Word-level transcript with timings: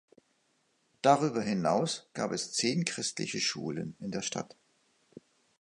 Darüber 1.03 1.43
hinaus 1.43 2.09
gab 2.15 2.31
es 2.31 2.53
zehn 2.53 2.85
christliche 2.85 3.39
Schulen 3.39 3.95
in 3.99 4.09
der 4.09 4.23
Stadt. 4.23 4.57